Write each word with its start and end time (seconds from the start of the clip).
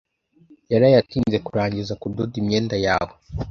Yaraye 0.71 0.95
atinze 1.01 1.37
kurangiza 1.45 1.93
kudoda 2.01 2.33
imyenda 2.41 2.75
yawe. 2.85 3.13